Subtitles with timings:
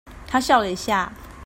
[0.27, 1.13] 她笑了一下